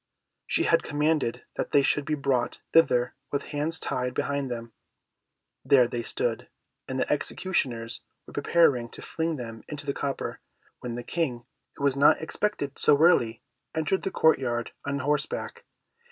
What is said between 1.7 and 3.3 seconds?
they should be brought thither